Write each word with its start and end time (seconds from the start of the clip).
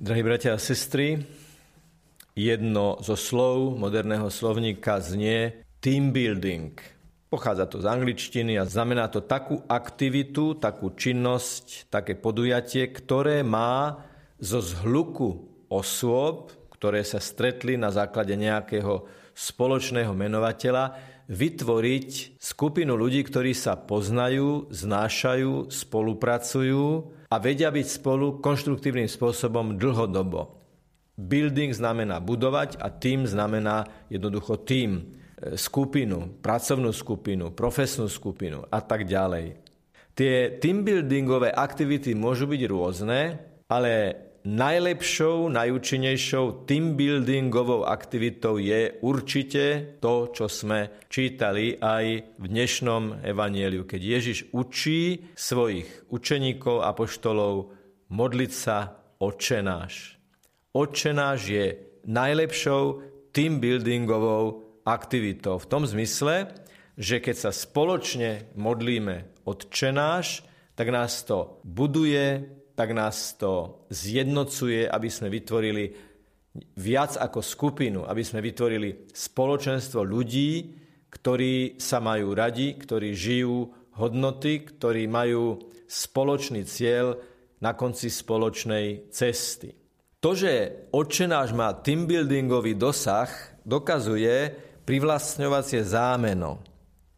Drahí 0.00 0.24
bratia 0.24 0.56
a 0.56 0.58
sestry, 0.58 1.20
jedno 2.32 2.96
zo 3.04 3.12
slov 3.12 3.76
moderného 3.76 4.32
slovníka 4.32 4.96
znie 5.04 5.68
team 5.84 6.16
building. 6.16 6.72
Pochádza 7.28 7.68
to 7.68 7.76
z 7.84 7.92
angličtiny 7.92 8.56
a 8.56 8.64
znamená 8.64 9.12
to 9.12 9.20
takú 9.20 9.60
aktivitu, 9.68 10.56
takú 10.56 10.96
činnosť, 10.96 11.92
také 11.92 12.16
podujatie, 12.16 12.88
ktoré 12.88 13.44
má 13.44 14.00
zo 14.40 14.64
zhluku 14.64 15.44
osôb, 15.68 16.56
ktoré 16.72 17.04
sa 17.04 17.20
stretli 17.20 17.76
na 17.76 17.92
základe 17.92 18.32
nejakého 18.32 19.04
spoločného 19.36 20.16
menovateľa, 20.16 21.11
vytvoriť 21.30 22.40
skupinu 22.40 22.98
ľudí, 22.98 23.22
ktorí 23.22 23.54
sa 23.54 23.78
poznajú, 23.78 24.70
znášajú, 24.72 25.70
spolupracujú 25.70 26.86
a 27.30 27.36
vedia 27.38 27.70
byť 27.70 27.86
spolu 27.86 28.42
konštruktívnym 28.42 29.06
spôsobom 29.06 29.78
dlhodobo. 29.78 30.62
Building 31.16 31.70
znamená 31.76 32.18
budovať 32.18 32.80
a 32.80 32.88
tým 32.88 33.28
znamená 33.28 33.84
jednoducho 34.08 34.64
tým, 34.64 34.90
e, 34.98 35.02
skupinu, 35.54 36.40
pracovnú 36.40 36.90
skupinu, 36.90 37.52
profesnú 37.52 38.08
skupinu 38.08 38.64
a 38.72 38.80
tak 38.80 39.04
ďalej. 39.04 39.60
Tie 40.12 40.60
team 40.60 40.84
buildingové 40.84 41.52
aktivity 41.52 42.12
môžu 42.12 42.44
byť 42.44 42.62
rôzne, 42.68 43.20
ale 43.68 43.92
najlepšou, 44.42 45.46
najúčinnejšou 45.54 46.66
team 46.66 46.98
buildingovou 46.98 47.86
aktivitou 47.86 48.58
je 48.58 48.98
určite 48.98 49.96
to, 50.02 50.34
čo 50.34 50.50
sme 50.50 51.06
čítali 51.06 51.78
aj 51.78 52.34
v 52.42 52.44
dnešnom 52.50 53.22
evanieliu, 53.22 53.86
keď 53.86 54.00
Ježiš 54.02 54.38
učí 54.50 55.30
svojich 55.38 56.10
učeníkov 56.10 56.82
a 56.82 56.90
poštolov 56.90 57.70
modliť 58.10 58.52
sa 58.52 58.98
Otče 59.22 59.62
náš. 59.62 60.18
Je 61.46 61.64
najlepšou 62.02 62.82
team 63.30 63.62
buildingovou 63.62 64.74
aktivitou 64.82 65.62
v 65.62 65.68
tom 65.70 65.86
zmysle, 65.86 66.50
že 66.98 67.22
keď 67.22 67.36
sa 67.38 67.50
spoločne 67.54 68.50
modlíme 68.58 69.46
Otče 69.46 69.94
náš, 69.94 70.42
tak 70.74 70.90
nás 70.90 71.22
to 71.22 71.62
buduje, 71.62 72.61
tak 72.74 72.96
nás 72.96 73.36
to 73.36 73.84
zjednocuje, 73.92 74.88
aby 74.88 75.08
sme 75.12 75.28
vytvorili 75.28 75.92
viac 76.76 77.16
ako 77.16 77.40
skupinu, 77.40 78.00
aby 78.04 78.22
sme 78.24 78.44
vytvorili 78.44 79.08
spoločenstvo 79.12 80.04
ľudí, 80.04 80.76
ktorí 81.12 81.76
sa 81.76 82.00
majú 82.00 82.32
radi, 82.32 82.76
ktorí 82.76 83.12
žijú 83.12 83.68
hodnoty, 83.96 84.64
ktorí 84.64 85.04
majú 85.08 85.60
spoločný 85.84 86.64
cieľ 86.64 87.20
na 87.60 87.76
konci 87.76 88.08
spoločnej 88.08 89.12
cesty. 89.12 89.76
To, 90.22 90.32
že 90.32 90.88
odčenáš 90.94 91.52
má 91.52 91.74
teambuildingový 91.76 92.78
dosah, 92.78 93.28
dokazuje 93.66 94.54
privlastňovacie 94.86 95.82
zámeno. 95.84 96.62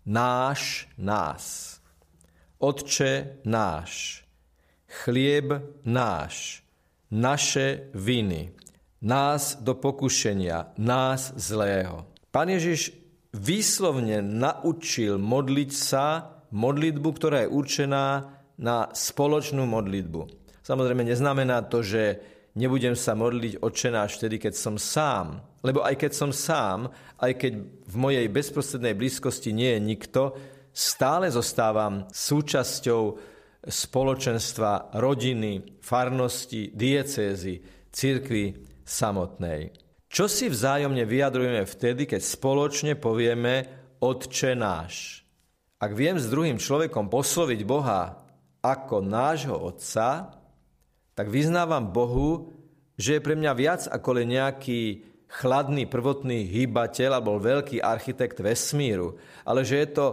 Náš, 0.05 0.91
nás. 0.98 1.77
Otče 2.58 3.44
náš 3.44 4.23
chlieb 4.89 5.63
náš, 5.85 6.65
naše 7.11 7.91
viny, 7.95 8.53
nás 9.05 9.61
do 9.61 9.77
pokušenia, 9.77 10.73
nás 10.81 11.37
zlého. 11.37 12.09
Pán 12.33 12.49
Ježiš 12.49 12.97
výslovne 13.35 14.25
naučil 14.25 15.21
modliť 15.21 15.71
sa 15.71 16.35
modlitbu, 16.55 17.09
ktorá 17.12 17.45
je 17.45 17.53
určená 17.53 18.05
na 18.57 18.89
spoločnú 18.95 19.67
modlitbu. 19.67 20.21
Samozrejme 20.62 21.05
neznamená 21.05 21.67
to, 21.67 21.83
že 21.83 22.23
nebudem 22.55 22.95
sa 22.95 23.19
modliť 23.19 23.61
odčenáš 23.61 24.17
vtedy, 24.17 24.39
keď 24.39 24.55
som 24.55 24.79
sám. 24.79 25.43
Lebo 25.61 25.83
aj 25.83 25.99
keď 25.99 26.12
som 26.15 26.31
sám, 26.31 26.89
aj 27.19 27.33
keď 27.35 27.53
v 27.85 27.97
mojej 27.99 28.27
bezprostrednej 28.31 28.95
blízkosti 28.95 29.51
nie 29.51 29.77
je 29.77 29.81
nikto, 29.83 30.23
stále 30.71 31.28
zostávam 31.31 32.06
súčasťou 32.11 33.34
spoločenstva, 33.64 34.94
rodiny, 35.00 35.80
farnosti, 35.80 36.70
diecézy, 36.76 37.88
cirkvi 37.88 38.52
samotnej. 38.84 39.72
Čo 40.14 40.30
si 40.30 40.47
vzájomne 40.47 41.02
vyjadrujeme 41.08 41.64
vtedy, 41.66 42.06
keď 42.06 42.22
spoločne 42.22 42.92
povieme 42.94 43.66
Otče 43.98 44.54
náš? 44.54 45.25
Ak 45.80 45.91
viem 45.97 46.20
s 46.20 46.30
druhým 46.30 46.60
človekom 46.60 47.10
posloviť 47.10 47.60
Boha 47.66 48.22
ako 48.62 49.02
nášho 49.02 49.58
Otca, 49.58 50.38
tak 51.12 51.26
vyznávam 51.28 51.91
Bohu, 51.91 52.54
že 52.94 53.19
je 53.19 53.25
pre 53.25 53.34
mňa 53.34 53.52
viac 53.58 53.82
ako 53.91 54.22
len 54.22 54.38
nejaký 54.38 55.02
chladný 55.26 55.91
prvotný 55.91 56.46
hýbateľ 56.46 57.19
alebo 57.19 57.42
veľký 57.42 57.82
architekt 57.82 58.38
vesmíru, 58.38 59.19
ale 59.42 59.66
že 59.66 59.82
je 59.82 59.88
to 59.91 60.06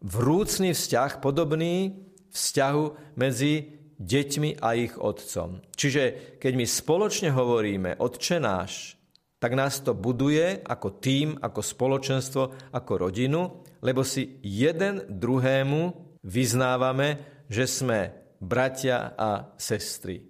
vrúcný 0.00 0.72
vzťah 0.72 1.20
podobný 1.20 1.92
vzťahu 2.32 3.14
medzi 3.20 3.82
deťmi 4.02 4.58
a 4.58 4.74
ich 4.74 4.98
otcom. 4.98 5.62
Čiže 5.76 6.36
keď 6.42 6.52
my 6.58 6.66
spoločne 6.66 7.30
hovoríme 7.30 8.02
Otče 8.02 8.42
náš, 8.42 8.98
tak 9.38 9.58
nás 9.58 9.82
to 9.82 9.94
buduje 9.94 10.62
ako 10.62 11.02
tým, 11.02 11.34
ako 11.38 11.60
spoločenstvo, 11.62 12.42
ako 12.74 12.92
rodinu, 12.94 13.62
lebo 13.82 14.06
si 14.06 14.38
jeden 14.42 15.06
druhému 15.10 15.80
vyznávame, 16.22 17.42
že 17.50 17.66
sme 17.66 18.00
bratia 18.38 19.14
a 19.18 19.54
sestry. 19.58 20.22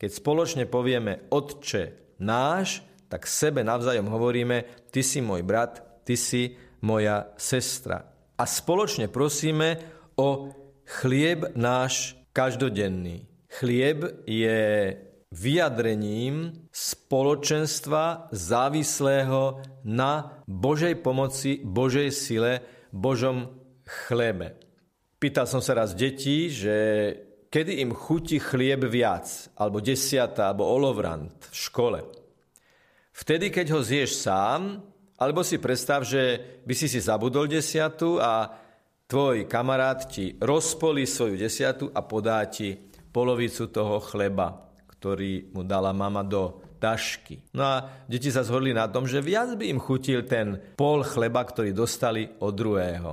Keď 0.00 0.10
spoločne 0.12 0.64
povieme 0.64 1.28
Otče 1.28 2.16
náš, 2.24 2.84
tak 3.08 3.24
sebe 3.24 3.64
navzájom 3.64 4.08
hovoríme, 4.08 4.88
ty 4.92 5.00
si 5.00 5.24
môj 5.24 5.44
brat, 5.44 6.04
ty 6.04 6.16
si 6.16 6.56
moja 6.84 7.32
sestra. 7.40 8.04
A 8.36 8.44
spoločne 8.44 9.08
prosíme 9.12 9.80
o 10.16 10.52
Chlieb 10.88 11.52
náš 11.52 12.16
každodenný. 12.32 13.28
Chlieb 13.60 14.24
je 14.24 14.96
vyjadrením 15.28 16.64
spoločenstva 16.72 18.32
závislého 18.32 19.60
na 19.84 20.40
Božej 20.48 20.96
pomoci, 21.04 21.60
Božej 21.60 22.08
sile, 22.08 22.64
Božom 22.88 23.52
chlebe. 23.84 24.56
Pýtal 25.20 25.44
som 25.44 25.60
sa 25.60 25.76
raz 25.76 25.92
detí, 25.92 26.48
že 26.48 26.76
kedy 27.52 27.84
im 27.84 27.92
chutí 27.92 28.40
chlieb 28.40 28.88
viac, 28.88 29.28
alebo 29.60 29.84
desiata, 29.84 30.48
alebo 30.48 30.72
olovrant 30.72 31.36
v 31.52 31.56
škole. 31.68 32.00
Vtedy, 33.12 33.52
keď 33.52 33.76
ho 33.76 33.84
zješ 33.84 34.24
sám, 34.24 34.80
alebo 35.20 35.44
si 35.44 35.60
predstav, 35.60 36.00
že 36.00 36.40
by 36.64 36.72
si 36.72 36.88
si 36.88 37.02
zabudol 37.02 37.44
desiatu 37.44 38.16
a 38.22 38.64
tvoj 39.08 39.48
kamarát 39.48 40.04
ti 40.04 40.36
rozpolí 40.36 41.08
svoju 41.08 41.40
desiatu 41.40 41.88
a 41.96 42.04
podá 42.04 42.44
ti 42.44 42.76
polovicu 43.08 43.72
toho 43.72 44.04
chleba, 44.04 44.68
ktorý 44.84 45.48
mu 45.56 45.64
dala 45.64 45.96
mama 45.96 46.20
do 46.20 46.60
tašky. 46.76 47.40
No 47.56 47.64
a 47.64 48.04
deti 48.04 48.28
sa 48.28 48.44
zhodli 48.44 48.76
na 48.76 48.84
tom, 48.86 49.08
že 49.08 49.24
viac 49.24 49.56
by 49.56 49.64
im 49.64 49.80
chutil 49.80 50.28
ten 50.28 50.60
pol 50.76 51.00
chleba, 51.02 51.40
ktorý 51.40 51.72
dostali 51.72 52.28
od 52.38 52.52
druhého. 52.52 53.10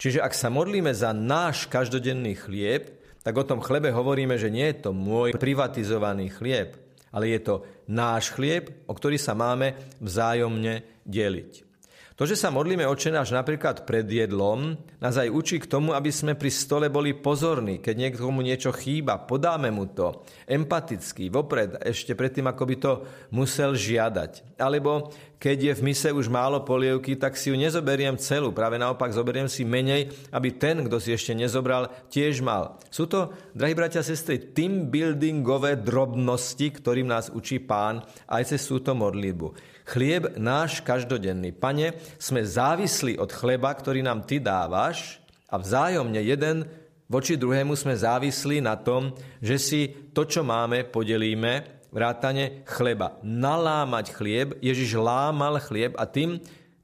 Čiže 0.00 0.24
ak 0.24 0.32
sa 0.32 0.48
modlíme 0.48 0.96
za 0.96 1.12
náš 1.12 1.68
každodenný 1.68 2.32
chlieb, 2.40 2.96
tak 3.20 3.36
o 3.36 3.44
tom 3.44 3.60
chlebe 3.60 3.92
hovoríme, 3.92 4.40
že 4.40 4.48
nie 4.48 4.64
je 4.72 4.88
to 4.88 4.90
môj 4.96 5.36
privatizovaný 5.36 6.32
chlieb, 6.32 6.80
ale 7.12 7.36
je 7.36 7.40
to 7.44 7.54
náš 7.84 8.32
chlieb, 8.32 8.88
o 8.88 8.96
ktorý 8.96 9.20
sa 9.20 9.36
máme 9.36 9.76
vzájomne 10.00 11.04
deliť. 11.04 11.67
To, 12.18 12.26
že 12.26 12.34
sa 12.34 12.50
modlíme 12.50 12.82
očenáš 12.82 13.30
napríklad 13.30 13.86
pred 13.86 14.02
jedlom, 14.02 14.74
nás 14.98 15.14
aj 15.14 15.30
učí 15.30 15.62
k 15.62 15.70
tomu, 15.70 15.94
aby 15.94 16.10
sme 16.10 16.34
pri 16.34 16.50
stole 16.50 16.90
boli 16.90 17.14
pozorní. 17.14 17.78
Keď 17.78 17.94
niekomu 17.94 18.42
niečo 18.42 18.74
chýba, 18.74 19.22
podáme 19.22 19.70
mu 19.70 19.86
to. 19.86 20.26
Empaticky, 20.50 21.30
vopred, 21.30 21.78
ešte 21.86 22.18
predtým, 22.18 22.50
ako 22.50 22.62
by 22.66 22.76
to 22.82 22.92
musel 23.30 23.70
žiadať. 23.70 24.58
Alebo 24.58 25.14
keď 25.38 25.70
je 25.70 25.72
v 25.78 25.84
mise 25.86 26.10
už 26.10 26.26
málo 26.26 26.66
polievky, 26.66 27.14
tak 27.14 27.38
si 27.38 27.54
ju 27.54 27.56
nezoberiem 27.56 28.18
celú. 28.18 28.50
Práve 28.50 28.74
naopak 28.74 29.14
zoberiem 29.14 29.46
si 29.46 29.62
menej, 29.62 30.10
aby 30.34 30.50
ten, 30.58 30.82
kto 30.82 30.98
si 30.98 31.14
ešte 31.14 31.30
nezobral, 31.30 31.94
tiež 32.10 32.42
mal. 32.42 32.82
Sú 32.90 33.06
to, 33.06 33.30
drahí 33.54 33.72
bratia 33.78 34.02
a 34.02 34.06
sestry, 34.06 34.50
team 34.50 34.90
buildingové 34.90 35.78
drobnosti, 35.78 36.74
ktorým 36.74 37.06
nás 37.06 37.30
učí 37.30 37.62
pán 37.62 38.02
aj 38.26 38.50
cez 38.50 38.66
túto 38.66 38.98
modlitbu. 38.98 39.54
Chlieb 39.86 40.36
náš 40.36 40.82
každodenný. 40.82 41.54
Pane, 41.54 41.94
sme 42.18 42.42
závislí 42.42 43.16
od 43.22 43.30
chleba, 43.30 43.70
ktorý 43.72 44.02
nám 44.02 44.26
Ty 44.26 44.42
dávaš 44.42 45.22
a 45.48 45.56
vzájomne 45.56 46.18
jeden 46.18 46.66
voči 47.08 47.40
druhému 47.40 47.72
sme 47.72 47.96
závislí 47.96 48.60
na 48.60 48.76
tom, 48.76 49.16
že 49.40 49.56
si 49.56 49.80
to, 50.12 50.28
čo 50.28 50.44
máme, 50.44 50.84
podelíme, 50.92 51.77
vrátane 51.90 52.64
chleba. 52.68 53.16
Nalámať 53.24 54.12
chlieb, 54.12 54.48
Ježiš 54.60 54.98
lámal 54.98 55.60
chlieb 55.62 55.96
a 55.96 56.04
tým, 56.04 56.40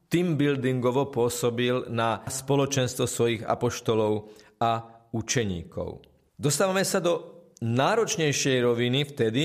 tým 0.09 0.39
buildingovo 0.39 1.11
pôsobil 1.11 1.91
na 1.91 2.23
spoločenstvo 2.27 3.09
svojich 3.09 3.43
apoštolov 3.43 4.31
a 4.62 4.87
učeníkov. 5.11 6.05
Dostávame 6.39 6.83
sa 6.87 7.03
do 7.03 7.47
náročnejšej 7.62 8.56
roviny 8.62 9.01
vtedy, 9.11 9.45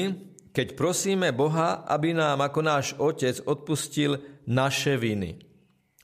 keď 0.50 0.74
prosíme 0.74 1.30
Boha, 1.30 1.86
aby 1.86 2.14
nám 2.14 2.42
ako 2.42 2.60
náš 2.66 2.88
Otec 2.98 3.38
odpustil 3.46 4.18
naše 4.50 4.98
viny. 4.98 5.38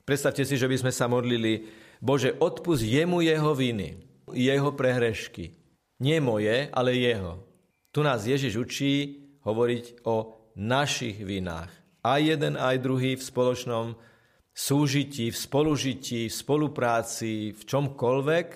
Predstavte 0.06 0.46
si, 0.46 0.54
že 0.54 0.70
by 0.70 0.86
sme 0.86 0.92
sa 0.94 1.10
modlili, 1.10 1.66
Bože, 1.98 2.38
odpust 2.38 2.86
jemu 2.86 3.26
jeho 3.26 3.52
viny, 3.58 3.98
jeho 4.30 4.70
prehrešky. 4.70 5.50
Nie 5.98 6.22
moje, 6.22 6.70
ale 6.70 6.94
jeho. 6.94 7.42
Tu 7.90 8.04
nás 8.06 8.22
Ježiš 8.22 8.54
učí 8.54 9.25
hovoriť 9.46 10.02
o 10.10 10.34
našich 10.58 11.22
vinách. 11.22 11.70
Aj 12.02 12.18
jeden, 12.18 12.58
aj 12.58 12.82
druhý 12.82 13.14
v 13.14 13.22
spoločnom 13.22 13.86
súžití, 14.50 15.30
v 15.30 15.38
spolužití, 15.38 16.26
v 16.26 16.34
spolupráci, 16.34 17.54
v 17.54 17.62
čomkoľvek, 17.62 18.46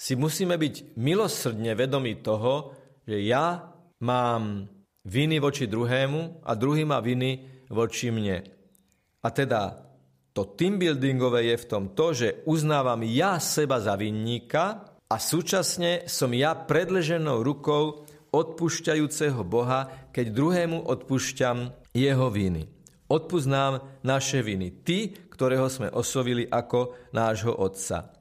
si 0.00 0.16
musíme 0.16 0.56
byť 0.56 0.96
milosrdne 0.96 1.72
vedomi 1.76 2.20
toho, 2.24 2.76
že 3.04 3.20
ja 3.20 3.68
mám 4.00 4.64
viny 5.04 5.36
voči 5.40 5.68
druhému 5.68 6.44
a 6.44 6.50
druhý 6.56 6.88
má 6.88 7.04
viny 7.04 7.64
voči 7.68 8.08
mne. 8.08 8.40
A 9.20 9.28
teda 9.28 9.90
to 10.32 10.56
team 10.56 10.80
buildingové 10.80 11.52
je 11.52 11.56
v 11.60 11.68
tom 11.68 11.84
to, 11.92 12.16
že 12.16 12.42
uznávam 12.48 13.04
ja 13.04 13.36
seba 13.36 13.76
za 13.76 13.92
vinníka 14.00 14.96
a 15.04 15.16
súčasne 15.20 16.08
som 16.08 16.32
ja 16.32 16.56
predleženou 16.56 17.44
rukou 17.44 18.08
odpúšťajúceho 18.30 19.42
Boha, 19.46 20.10
keď 20.14 20.26
druhému 20.34 20.78
odpúšťam 20.86 21.70
jeho 21.94 22.26
viny. 22.30 22.66
Odpúsť 23.10 23.48
nám 23.50 23.82
naše 24.06 24.38
viny. 24.40 24.86
Ty, 24.86 25.10
ktorého 25.34 25.66
sme 25.66 25.90
oslovili 25.90 26.46
ako 26.46 27.10
nášho 27.10 27.50
Otca. 27.50 28.14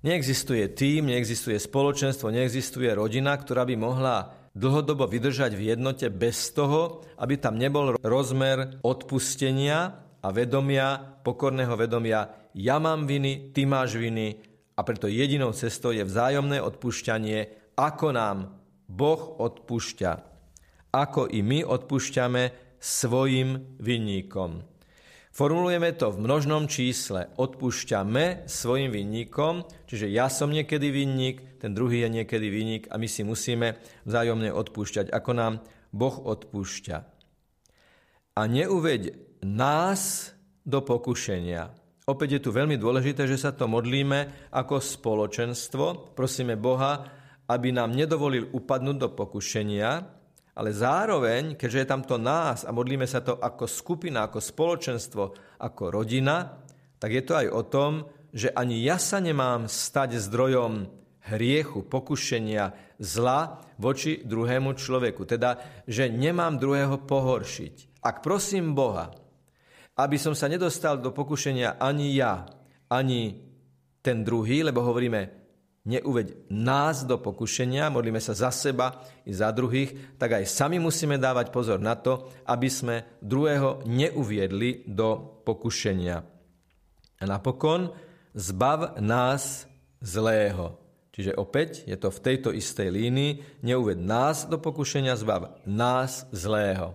Neexistuje 0.00 0.70
tým, 0.72 1.10
neexistuje 1.10 1.58
spoločenstvo, 1.58 2.30
neexistuje 2.30 2.88
rodina, 2.94 3.34
ktorá 3.34 3.66
by 3.66 3.74
mohla 3.74 4.16
dlhodobo 4.54 5.10
vydržať 5.10 5.58
v 5.58 5.74
jednote 5.74 6.06
bez 6.08 6.54
toho, 6.54 7.02
aby 7.18 7.38
tam 7.38 7.58
nebol 7.58 7.98
rozmer 8.00 8.78
odpustenia 8.86 9.98
a 10.18 10.28
vedomia, 10.34 10.98
pokorného 11.22 11.74
vedomia, 11.78 12.50
ja 12.58 12.82
mám 12.82 13.06
viny, 13.06 13.54
ty 13.54 13.66
máš 13.66 13.94
viny 13.98 14.34
a 14.74 14.80
preto 14.82 15.06
jedinou 15.06 15.54
cestou 15.54 15.94
je 15.94 16.02
vzájomné 16.02 16.58
odpúšťanie, 16.58 17.70
ako 17.78 18.10
nám 18.10 18.57
Boh 18.88 19.36
odpúšťa. 19.38 20.12
Ako 20.96 21.28
i 21.28 21.44
my 21.44 21.62
odpúšťame 21.68 22.74
svojim 22.80 23.76
vinníkom. 23.76 24.64
Formulujeme 25.38 25.94
to 25.94 26.10
v 26.10 26.24
množnom 26.24 26.66
čísle. 26.66 27.30
Odpúšťame 27.38 28.50
svojim 28.50 28.90
vinníkom, 28.90 29.62
čiže 29.86 30.10
ja 30.10 30.26
som 30.26 30.50
niekedy 30.50 30.90
vinník, 30.90 31.62
ten 31.62 31.76
druhý 31.76 32.02
je 32.02 32.10
niekedy 32.10 32.50
vinník 32.50 32.90
a 32.90 32.98
my 32.98 33.06
si 33.06 33.22
musíme 33.22 33.78
vzájomne 34.02 34.50
odpúšťať, 34.50 35.14
ako 35.14 35.30
nám 35.36 35.54
Boh 35.94 36.16
odpúšťa. 36.18 36.96
A 38.34 38.42
neuveď 38.50 39.14
nás 39.46 40.32
do 40.66 40.82
pokušenia. 40.82 41.70
Opäť 42.08 42.40
je 42.40 42.44
tu 42.48 42.50
veľmi 42.50 42.80
dôležité, 42.80 43.28
že 43.28 43.36
sa 43.36 43.52
to 43.52 43.68
modlíme 43.68 44.50
ako 44.50 44.80
spoločenstvo. 44.80 46.16
Prosíme 46.16 46.56
Boha, 46.56 47.17
aby 47.48 47.68
nám 47.72 47.96
nedovolil 47.96 48.52
upadnúť 48.52 48.96
do 49.00 49.08
pokušenia, 49.16 49.90
ale 50.58 50.70
zároveň, 50.74 51.54
keďže 51.54 51.78
je 51.80 51.90
tamto 51.90 52.16
nás 52.18 52.66
a 52.66 52.74
modlíme 52.74 53.06
sa 53.06 53.22
to 53.22 53.38
ako 53.38 53.64
skupina, 53.64 54.26
ako 54.26 54.42
spoločenstvo, 54.42 55.22
ako 55.62 55.82
rodina, 55.88 56.60
tak 56.98 57.14
je 57.14 57.22
to 57.22 57.32
aj 57.38 57.48
o 57.48 57.62
tom, 57.64 57.92
že 58.34 58.50
ani 58.52 58.82
ja 58.82 58.98
sa 58.98 59.22
nemám 59.22 59.70
stať 59.70 60.18
zdrojom 60.18 60.90
hriechu, 61.30 61.86
pokušenia, 61.86 62.74
zla 62.98 63.62
voči 63.78 64.20
druhému 64.26 64.74
človeku. 64.74 65.22
Teda, 65.24 65.62
že 65.86 66.10
nemám 66.10 66.58
druhého 66.58 67.06
pohoršiť. 67.06 68.02
Ak 68.02 68.20
prosím 68.20 68.74
Boha, 68.74 69.14
aby 69.98 70.16
som 70.18 70.34
sa 70.34 70.50
nedostal 70.50 70.98
do 70.98 71.14
pokušenia 71.14 71.78
ani 71.78 72.18
ja, 72.18 72.46
ani 72.90 73.38
ten 74.02 74.26
druhý, 74.26 74.66
lebo 74.66 74.82
hovoríme, 74.82 75.37
neuveď 75.88 76.52
nás 76.52 77.08
do 77.08 77.16
pokušenia, 77.16 77.88
modlíme 77.88 78.20
sa 78.20 78.36
za 78.36 78.52
seba 78.52 79.00
i 79.24 79.32
za 79.32 79.48
druhých, 79.48 80.20
tak 80.20 80.36
aj 80.36 80.44
sami 80.44 80.76
musíme 80.76 81.16
dávať 81.16 81.48
pozor 81.48 81.80
na 81.80 81.96
to, 81.96 82.28
aby 82.44 82.68
sme 82.68 82.96
druhého 83.24 83.88
neuviedli 83.88 84.84
do 84.84 85.40
pokušenia. 85.48 86.16
A 87.18 87.24
napokon 87.24 87.96
zbav 88.36 89.00
nás 89.00 89.64
zlého. 90.04 90.76
Čiže 91.10 91.34
opäť 91.34 91.82
je 91.88 91.98
to 91.98 92.14
v 92.14 92.22
tejto 92.22 92.54
istej 92.54 92.94
línii, 92.94 93.64
neuved 93.66 93.98
nás 93.98 94.46
do 94.46 94.60
pokušenia, 94.60 95.18
zbav 95.18 95.58
nás 95.66 96.30
zlého. 96.30 96.94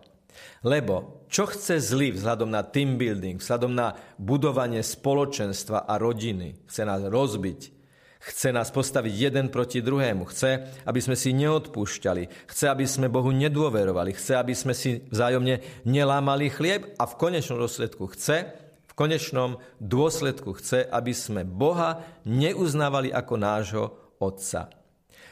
Lebo 0.64 1.28
čo 1.28 1.44
chce 1.50 1.84
zlý 1.84 2.16
vzhľadom 2.16 2.48
na 2.48 2.64
team 2.64 2.96
building, 2.96 3.44
vzhľadom 3.44 3.76
na 3.76 4.00
budovanie 4.16 4.80
spoločenstva 4.80 5.84
a 5.84 6.00
rodiny? 6.00 6.64
Chce 6.72 6.88
nás 6.88 7.04
rozbiť, 7.04 7.83
Chce 8.24 8.56
nás 8.56 8.72
postaviť 8.72 9.12
jeden 9.12 9.52
proti 9.52 9.84
druhému. 9.84 10.24
Chce, 10.32 10.72
aby 10.88 11.00
sme 11.04 11.20
si 11.20 11.36
neodpúšťali. 11.36 12.48
Chce, 12.48 12.66
aby 12.72 12.88
sme 12.88 13.12
Bohu 13.12 13.36
nedôverovali. 13.36 14.16
Chce, 14.16 14.40
aby 14.40 14.56
sme 14.56 14.72
si 14.72 15.04
vzájomne 15.12 15.84
nelámali 15.84 16.48
chlieb 16.48 16.96
a 16.96 17.04
v 17.04 17.20
konečnom 17.20 17.60
dôsledku 17.60 18.08
chce, 18.16 18.48
v 18.88 18.94
konečnom 18.96 19.60
dôsledku 19.84 20.56
chce, 20.56 20.88
aby 20.88 21.12
sme 21.12 21.44
Boha 21.44 22.00
neuznávali 22.24 23.12
ako 23.12 23.34
nášho 23.36 23.86
Otca. 24.24 24.83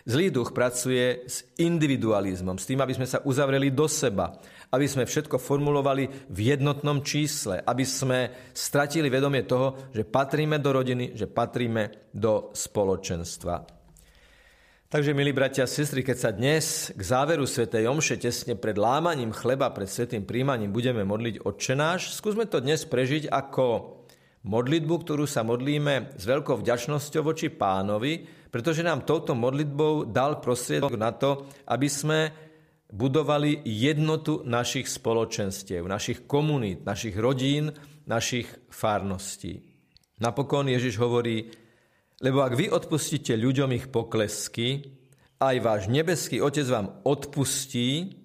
Zlý 0.02 0.34
duch 0.34 0.50
pracuje 0.50 1.30
s 1.30 1.46
individualizmom, 1.62 2.58
s 2.58 2.66
tým, 2.66 2.82
aby 2.82 2.98
sme 2.98 3.06
sa 3.06 3.22
uzavreli 3.22 3.70
do 3.70 3.86
seba, 3.86 4.34
aby 4.74 4.90
sme 4.90 5.06
všetko 5.06 5.38
formulovali 5.38 6.32
v 6.32 6.40
jednotnom 6.58 7.06
čísle, 7.06 7.62
aby 7.62 7.86
sme 7.86 8.50
stratili 8.50 9.14
vedomie 9.14 9.46
toho, 9.46 9.94
že 9.94 10.08
patríme 10.08 10.58
do 10.58 10.74
rodiny, 10.74 11.14
že 11.14 11.30
patríme 11.30 12.10
do 12.10 12.50
spoločenstva. 12.50 13.82
Takže, 14.92 15.16
milí 15.16 15.32
bratia 15.32 15.64
a 15.64 15.72
sestry, 15.72 16.04
keď 16.04 16.18
sa 16.20 16.36
dnes 16.36 16.92
k 16.92 17.00
záveru 17.00 17.48
Svetej 17.48 17.88
Omše 17.88 18.20
tesne 18.20 18.60
pred 18.60 18.76
lámaním 18.76 19.32
chleba, 19.32 19.72
pred 19.72 19.88
Svetým 19.88 20.28
príjmaním 20.28 20.76
budeme 20.76 21.08
modliť 21.08 21.48
odčenáš, 21.48 22.12
skúsme 22.12 22.44
to 22.44 22.60
dnes 22.60 22.84
prežiť 22.84 23.32
ako 23.32 24.04
modlitbu, 24.44 24.96
ktorú 25.00 25.24
sa 25.24 25.48
modlíme 25.48 26.20
s 26.20 26.24
veľkou 26.28 26.60
vďačnosťou 26.60 27.24
voči 27.24 27.48
pánovi, 27.48 28.41
pretože 28.52 28.84
nám 28.84 29.08
touto 29.08 29.32
modlitbou 29.34 30.12
dal 30.12 30.44
prostriedok 30.44 30.94
na 31.00 31.16
to, 31.16 31.48
aby 31.72 31.88
sme 31.88 32.20
budovali 32.92 33.64
jednotu 33.64 34.44
našich 34.44 34.92
spoločenstiev, 34.92 35.88
našich 35.88 36.28
komunít, 36.28 36.84
našich 36.84 37.16
rodín, 37.16 37.72
našich 38.04 38.52
farností. 38.68 39.64
Napokon 40.20 40.68
Ježiš 40.68 41.00
hovorí, 41.00 41.50
lebo 42.22 42.44
ak 42.44 42.54
vy 42.54 42.68
odpustíte 42.70 43.34
ľuďom 43.34 43.72
ich 43.74 43.88
poklesky, 43.90 44.86
aj 45.42 45.56
váš 45.64 45.82
nebeský 45.90 46.38
Otec 46.44 46.68
vám 46.70 47.02
odpustí, 47.02 48.22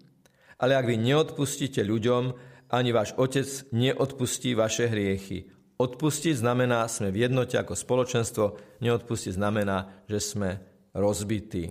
ale 0.61 0.77
ak 0.77 0.85
vy 0.85 0.97
neodpustíte 1.01 1.81
ľuďom, 1.81 2.37
ani 2.75 2.91
váš 2.93 3.17
Otec 3.17 3.47
neodpustí 3.73 4.53
vaše 4.53 4.91
hriechy. 4.91 5.56
Odpustiť 5.77 6.41
znamená, 6.41 6.89
sme 6.89 7.13
v 7.13 7.29
jednote 7.29 7.61
ako 7.61 7.77
spoločenstvo, 7.77 8.45
neodpustiť 8.81 9.37
znamená, 9.37 10.09
že 10.09 10.19
sme 10.25 10.51
rozbití. 10.97 11.69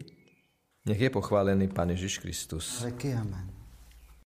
Nech 0.86 1.02
je 1.02 1.10
pochválený 1.10 1.74
Pán 1.74 1.90
Ježiš 1.90 2.22
Kristus. 2.22 2.86
Amen. 2.86 3.55